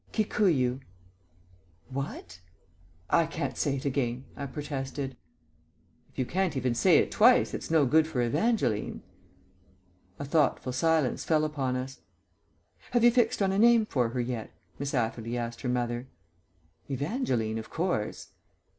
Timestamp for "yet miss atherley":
14.19-15.37